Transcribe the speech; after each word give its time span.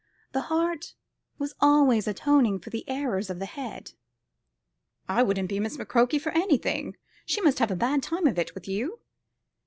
The 0.31 0.41
heart 0.49 0.95
was 1.37 1.53
always 1.61 2.07
atoning 2.07 2.57
for 2.57 2.71
the 2.71 2.83
errors 2.89 3.29
of 3.29 3.37
the 3.37 3.45
head. 3.45 3.91
"I 5.07 5.21
wouldn't 5.21 5.47
be 5.49 5.59
Miss 5.59 5.77
McCroke 5.77 6.19
for 6.19 6.31
anything. 6.31 6.97
She 7.23 7.39
must 7.39 7.59
have 7.59 7.69
a 7.69 7.75
bad 7.75 8.01
time 8.01 8.25
of 8.25 8.39
it 8.39 8.55
with 8.55 8.67
you." 8.67 9.01